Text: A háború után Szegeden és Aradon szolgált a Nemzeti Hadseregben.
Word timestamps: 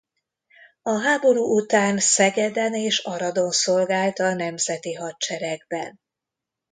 A 0.81 0.91
háború 0.99 1.55
után 1.55 1.99
Szegeden 1.99 2.73
és 2.73 2.99
Aradon 2.99 3.51
szolgált 3.51 4.19
a 4.19 4.33
Nemzeti 4.33 4.93
Hadseregben. 4.93 5.99